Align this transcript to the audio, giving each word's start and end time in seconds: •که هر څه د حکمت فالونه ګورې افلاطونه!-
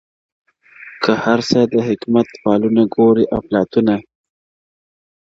•که 1.03 1.11
هر 1.23 1.39
څه 1.49 1.59
د 1.73 1.75
حکمت 1.87 2.27
فالونه 2.41 2.81
ګورې 2.95 3.25
افلاطونه!- 3.37 3.95